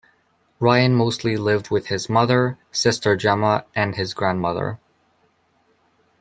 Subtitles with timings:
[0.59, 4.79] Ryan mostly lived with his mother, sister Gemma and his grandmother.